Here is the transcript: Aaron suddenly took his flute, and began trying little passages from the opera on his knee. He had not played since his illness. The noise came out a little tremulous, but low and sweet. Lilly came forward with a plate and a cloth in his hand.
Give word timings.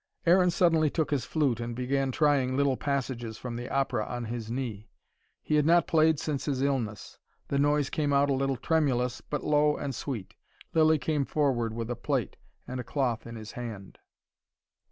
Aaron 0.25 0.49
suddenly 0.49 0.89
took 0.89 1.11
his 1.11 1.25
flute, 1.25 1.59
and 1.59 1.75
began 1.75 2.09
trying 2.11 2.57
little 2.57 2.75
passages 2.75 3.37
from 3.37 3.55
the 3.55 3.69
opera 3.69 4.03
on 4.03 4.25
his 4.25 4.49
knee. 4.49 4.89
He 5.43 5.53
had 5.57 5.65
not 5.67 5.85
played 5.85 6.19
since 6.19 6.45
his 6.45 6.63
illness. 6.63 7.19
The 7.49 7.59
noise 7.59 7.91
came 7.91 8.11
out 8.11 8.27
a 8.27 8.33
little 8.33 8.57
tremulous, 8.57 9.21
but 9.21 9.43
low 9.43 9.77
and 9.77 9.93
sweet. 9.93 10.33
Lilly 10.73 10.97
came 10.97 11.23
forward 11.23 11.71
with 11.75 11.91
a 11.91 11.95
plate 11.95 12.35
and 12.67 12.79
a 12.79 12.83
cloth 12.83 13.27
in 13.27 13.35
his 13.35 13.51
hand. 13.51 13.99